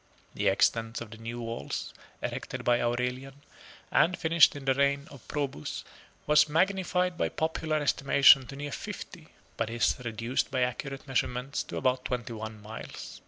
[0.29, 1.93] 41 The extent of the new walls,
[2.23, 3.43] erected by Aurelian,
[3.91, 5.83] and finished in the reign of Probus,
[6.25, 11.53] was magnified by popular estimation to near fifty, 42 but is reduced by accurate measurement
[11.67, 13.19] to about twenty one miles.